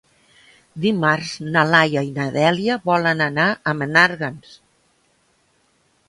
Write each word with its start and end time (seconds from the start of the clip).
Dimarts 0.83 1.33
na 1.55 1.65
Laia 1.73 2.01
i 2.07 2.09
na 2.15 2.25
Dèlia 2.37 2.77
volen 2.89 3.21
anar 3.25 3.45
a 3.73 3.75
Menàrguens. 3.83 4.57